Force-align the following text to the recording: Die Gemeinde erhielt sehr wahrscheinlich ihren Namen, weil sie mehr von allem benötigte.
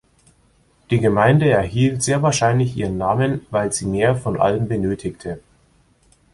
Die 0.89 0.99
Gemeinde 0.99 1.47
erhielt 1.47 2.01
sehr 2.01 2.23
wahrscheinlich 2.23 2.75
ihren 2.75 2.97
Namen, 2.97 3.45
weil 3.51 3.71
sie 3.71 3.85
mehr 3.85 4.15
von 4.15 4.39
allem 4.41 4.67
benötigte. 4.67 5.39